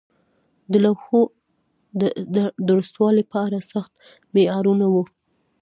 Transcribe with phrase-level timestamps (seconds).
[0.71, 1.21] د لوحو
[1.99, 2.03] د
[2.69, 3.91] درستوالي په اړه سخت
[4.33, 5.03] معیارونه وو.